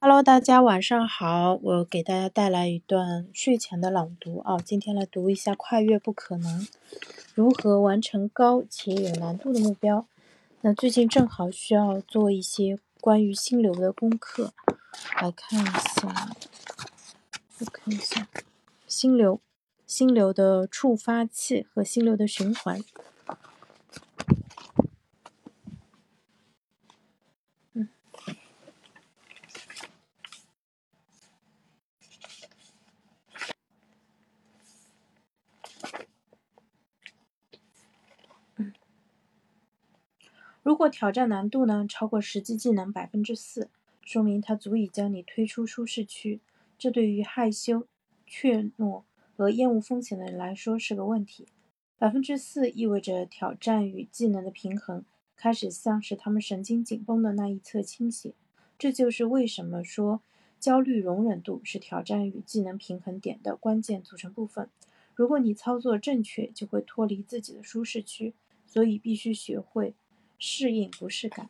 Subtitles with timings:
[0.00, 4.56] Hello，大家晚上好，我给大家带来一段睡前的朗读啊。
[4.58, 6.60] 今天来读一下《跨越不可能》，
[7.34, 10.06] 如何完成高且有难度的目标。
[10.60, 14.52] 那最近正好需要做一些关于心流的功课，
[15.20, 16.30] 来看一下，
[17.58, 18.28] 我看一下
[18.86, 19.40] 心流，
[19.84, 22.80] 心流的触发器和心流的循环。
[40.68, 43.70] 如果挑战难度呢超过实际技能百分之四，
[44.04, 46.42] 说明它足以将你推出舒适区。
[46.76, 47.86] 这对于害羞、
[48.26, 49.04] 怯懦
[49.34, 51.46] 和厌恶风险的人来说是个问题。
[51.96, 55.06] 百分之四意味着挑战与技能的平衡
[55.38, 58.34] 开始向使他们神经紧绷的那一侧倾斜。
[58.78, 60.20] 这就是为什么说
[60.60, 64.68] 焦虑容忍度是挑战与技能平衡点的关键组成部分。
[65.14, 68.34] 如果你操作正确，就会脱离自己的舒适区。
[68.66, 69.94] 所以必须学会。
[70.38, 71.48] 适应不适感。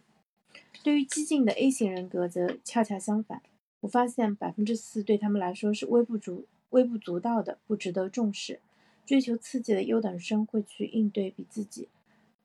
[0.83, 3.43] 对于激进的 A 型人格则恰恰相反。
[3.81, 8.61] 我发现百分之四对他们来说是微不足微不足道的，不值得重视。
[9.07, 11.89] 追求刺激的优等生会去应对比自己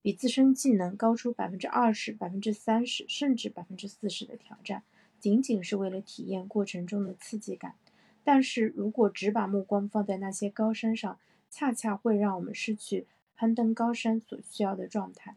[0.02, 4.84] 比自身技能高出百分之二十、百分之三十甚至百分之四十的挑战，
[5.20, 7.76] 仅仅是为了体验过程中的刺激感。
[8.24, 15.36] 但是如果只把目光放在那些高山上，恰恰会让我们失去攀登高山所需要的状态。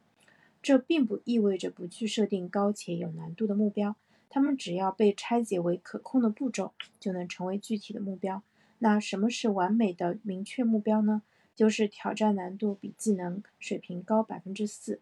[0.67, 3.95] 这并不意味着不去设定高且有难度的目标，
[4.29, 8.43] 他们只要被拆解为可控的步骤，就能成为具体的目标。
[8.81, 11.23] 那什么是完美的明确目标呢？
[11.55, 14.99] 就是挑战难度比技能水平高百分之四。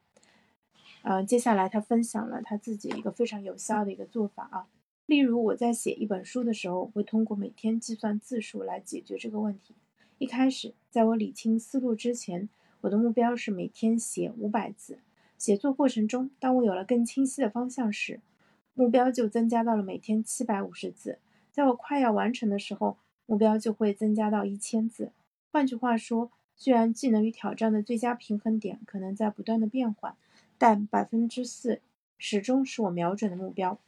[1.00, 4.66] 呃，接下来他分享了他自己一个非常有效的一个做法啊。
[5.06, 9.74] 例如我在写一本书的时候，会通过每天计算字数来解决这个问题。
[10.18, 12.50] 一开始，在我理清思路之前，
[12.82, 14.98] 我的目标是每天写五百字。
[15.38, 18.20] 写作过程中，当我有了更清晰的方向时，
[18.72, 21.18] 目标就增加到了每天七百五十字。
[21.52, 22.96] 在我快要完成的时候，
[23.26, 25.12] 目标就会增加到一千字。
[25.52, 30.16] 换句话说，虽然技能与挑战的最佳平衡点可能在不断的变换，
[30.58, 31.80] 但百分之四
[32.18, 33.78] 始终是我瞄准的目标。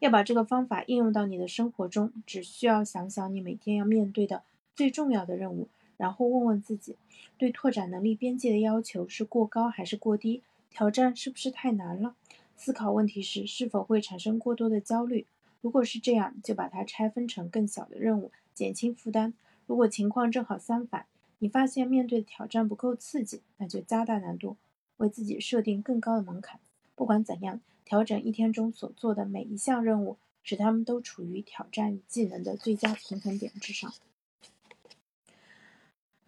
[0.00, 4.42] 要把这个方法应用到你的生活中，只需要想想你每天要面对的
[4.74, 5.68] 最重要的任务。
[5.96, 6.96] 然后问问自己，
[7.38, 10.42] 对拓展能力边界的要求是过高还是过低？
[10.70, 12.16] 挑战是不是太难了？
[12.56, 15.26] 思考问题时是否会产生过多的焦虑？
[15.60, 19.34] 如果是这样，就把它拆分成更小的任务，减轻负担。
[19.66, 21.06] 如果情况正好相反，
[21.38, 24.56] 你发现面对的挑战不够刺激，那就加大难度，
[24.96, 26.58] 为自己设定更高的门槛。
[26.94, 33.92] 不管怎样，调整一天中所做的每一项任务，使他们都处于挑战与技能的最佳平衡点之上。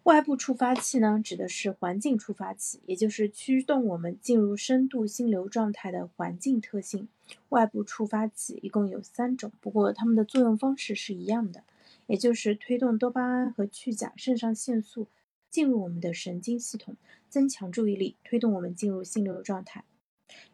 [0.05, 7.07] 外部触发器呢，指的是环境触发器，也就是驱动我们进入深度心流状态的环境特性。
[7.49, 11.63] 外部触发器一共有三种，不过它们的作用方式是一样的，
[12.05, 15.07] 也就是推动多巴胺和去甲肾上腺素
[15.49, 16.95] 进入我们的神经系统，
[17.27, 19.85] 增强注意力，推动我们进入心流状态。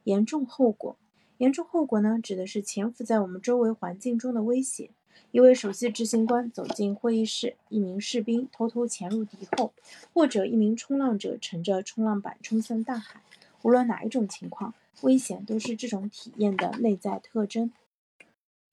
[0.05, 0.97] 严重后果，
[1.39, 4.91] 严重后果呢，指的是潜伏在我们周围环境中的威胁。
[5.31, 9.73] 一位首席执行官走进会议室，一名士兵偷偷潜入敌后，
[10.13, 13.21] 或者一名冲浪者乘着冲浪板冲向大海。
[13.63, 17.71] 无论哪一种情况，危险都是这种体验的内在特征。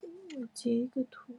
[0.01, 1.37] 我截一个图。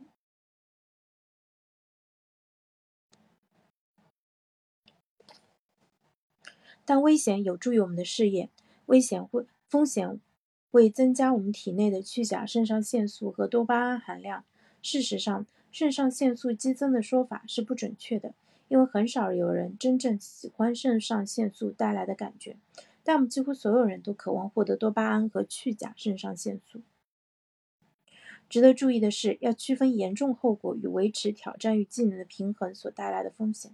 [6.85, 8.49] 但危险有助于我们的事业，
[8.87, 10.19] 危险会风险
[10.71, 14.43] 会增加我们体内的去甲肾上腺素和多巴胺含量。
[14.81, 18.33] 事实上，肾上腺素激增的说法是不准确的，
[18.67, 22.55] 因为很少有人真正喜欢肾上腺素带来的感觉。
[23.03, 26.81] 但我们几乎所有人都渴望获得多巴胺和去甲肾上腺素。
[28.47, 33.71] 值得注意的是，要区分严重后果与维持挑战与技能的平衡所带来的风险。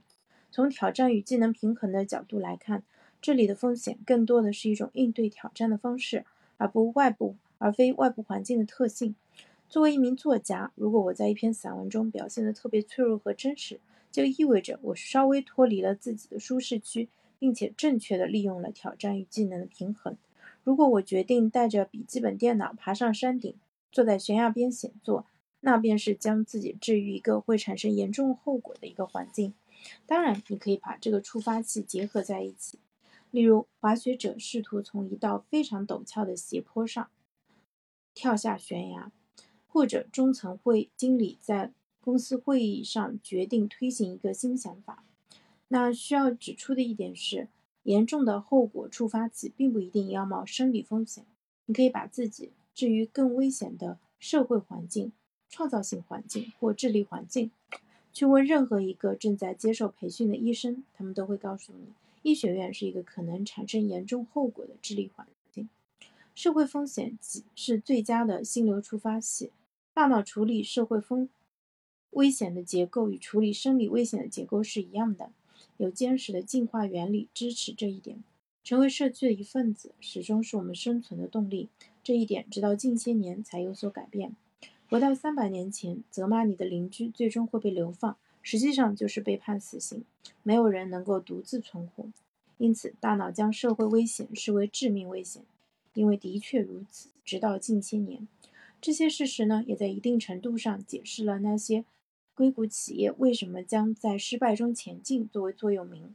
[0.52, 2.84] 从挑战与技能平衡的角度来看，
[3.22, 6.26] 这里的风险更多的是一种应对挑战的方式，
[6.58, 9.16] 而不外部而非外部环境的特性。
[9.68, 13.80] 作为一名作家，如果我在一篇散文中表现得特别脆弱和真实，
[14.12, 17.10] 就意味着我稍微脱离了自己的舒适区，
[17.40, 20.18] 并且正确地利用了挑战与技能的平衡。
[20.64, 23.54] 如果我决定带着笔记本电脑爬上山顶，
[23.92, 25.26] 坐在悬崖边写作，
[25.60, 29.54] 那便是将自己置于一个会产生严重后果的一个环境。
[30.06, 32.80] 当然，你可以把这个触发器结合在一起，
[33.30, 37.10] 例如滑雪者试图从一道非常陡峭的斜坡上
[38.14, 39.12] 跳下悬崖。
[39.76, 45.04] 或者中层会经理在公司会议上决定推行一个新想法。
[45.68, 47.50] 那需要指出的一点是，
[47.84, 51.26] 严重的后果触发起并不一定要冒生理风险，
[51.66, 55.12] 你可以把自己置于更危险的社会环境、
[55.50, 57.52] 创造性环境或智力环境。
[58.14, 61.90] 去问任何一个正在接受培训的医生，他们都会告诉你，
[62.22, 65.68] 医学院是一个可能产生严重后果的智力环境。
[66.34, 67.20] 社会风险
[67.54, 69.52] 是最佳的心流触发器。
[69.96, 71.30] 大脑处理社会风
[72.10, 75.32] 危险的结构与处理生理危险的结构是一样的，
[75.78, 78.22] 有坚实的进化原理支持这一点。
[78.62, 81.70] 成为社区的一份子，始终是我们生存的动力。
[82.04, 84.36] 这一点直到近些年才有所改变。
[84.90, 90.04] 回到三百年前，责骂你的邻居最终会被流放，实际上就是被判死刑。
[90.44, 92.06] 没有人能够独自存活，
[92.58, 95.44] 因此大脑将社会危险视为致命危险，
[95.94, 97.08] 因为的确如此。
[97.24, 98.28] 直到近些年，
[98.86, 101.86] 这些事实呢，也在一定程度上解释了那些
[102.36, 106.14] 硅谷企业为什么将在失败中前进作为座右铭。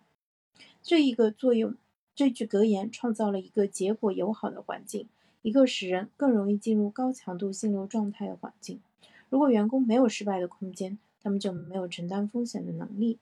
[0.81, 1.75] 这一个作用，
[2.15, 5.09] 这句格言创造了一个结果友好的环境。
[5.43, 8.81] 一个使人更容易进入高强度心流状态的环境。
[9.29, 13.19] 如果员工没有失败的空间，他们就没有承担风险的能力。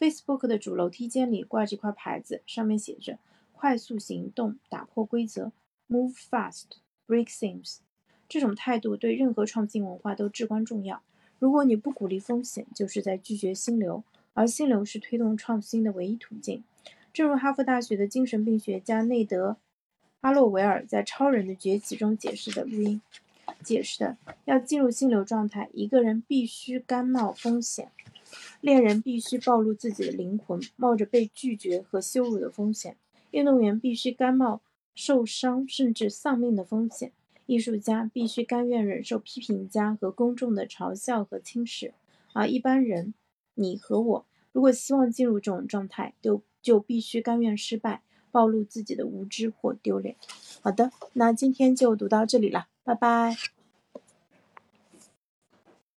[0.00, 3.20] Facebook 的主楼梯间里挂着一块牌子，上面写着
[3.54, 5.52] ：“快速行动，打破规则
[5.88, 6.64] ，Move fast,
[7.06, 7.76] break things。”
[8.30, 11.02] 这种态度对任何创新文化都至关重要。
[11.40, 14.04] 如果你不鼓励风险，就是在拒绝心流，
[14.34, 16.62] 而心流是推动创新的唯一途径。
[17.12, 19.56] 正如哈佛大学的精神病学家内德。
[20.20, 23.00] 阿洛维尔在《超人的崛起》中解释的录音，
[23.64, 27.90] 解释的要进入心流状态，一个人必须甘冒风险。
[28.60, 32.92] 恋人必须暴露自己的灵魂，冒着被拒绝和羞辱的风险；
[33.32, 34.60] 运动员必须甘冒
[34.94, 37.10] 受伤甚至丧命的风险；
[37.50, 41.94] 艺术家必须甘愿忍受批评家和公众的嘲笑和轻视。
[42.32, 43.12] 而一般人，
[43.54, 48.02] 你和我，如果希望进入这种状态，就就必须甘愿失败。
[48.30, 50.14] 暴露自己的无知或丢脸。
[50.62, 53.34] 好的，那今天就读到这里了，拜拜。